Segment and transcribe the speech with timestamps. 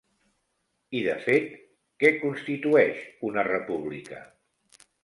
[0.99, 1.53] I, de fet,
[2.05, 4.25] què constitueix una república?